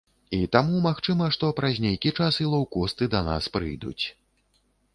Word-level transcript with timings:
І 0.35 0.37
таму 0.55 0.77
магчыма, 0.85 1.27
што 1.35 1.49
праз 1.59 1.75
нейкі 1.85 2.13
час 2.21 2.41
і 2.47 2.49
лоўкосты 2.55 3.11
да 3.15 3.21
нас 3.31 3.53
прыйдуць. 3.59 4.05